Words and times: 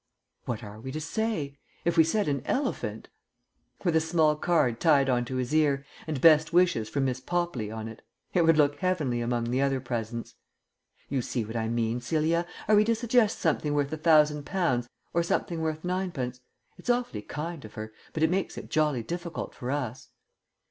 "What 0.45 0.63
are 0.63 0.79
we 0.79 0.91
to 0.93 0.99
say? 0.99 1.59
If 1.85 1.95
we 1.95 2.03
said 2.03 2.27
an 2.27 2.41
elephant" 2.45 3.07
"With 3.83 3.95
a 3.95 3.99
small 4.01 4.35
card 4.35 4.79
tied 4.79 5.11
on 5.11 5.25
to 5.25 5.35
his 5.35 5.53
ear, 5.53 5.85
and 6.07 6.19
'Best 6.19 6.51
wishes 6.51 6.89
from 6.89 7.05
Miss 7.05 7.19
Popley' 7.21 7.69
on 7.69 7.87
it. 7.87 8.01
It 8.33 8.43
would 8.43 8.57
look 8.57 8.77
heavenly 8.79 9.21
among 9.21 9.51
the 9.51 9.61
other 9.61 9.79
presents." 9.79 10.33
"You 11.07 11.21
see 11.21 11.45
what 11.45 11.55
I 11.55 11.67
mean, 11.67 12.01
Celia. 12.01 12.47
Are 12.67 12.75
we 12.75 12.83
to 12.85 12.95
suggest 12.95 13.37
something 13.37 13.75
worth 13.75 13.93
a 13.93 13.97
thousand 13.97 14.43
pounds, 14.47 14.89
or 15.13 15.21
something 15.21 15.61
worth 15.61 15.83
ninepence? 15.85 16.39
It's 16.79 16.89
awfully 16.89 17.21
kind 17.21 17.63
of 17.63 17.75
her, 17.75 17.93
but 18.11 18.23
it 18.23 18.31
makes 18.31 18.57
it 18.57 18.71
jolly 18.71 19.03
difficult 19.03 19.53
for 19.53 19.69
us." 19.69 20.09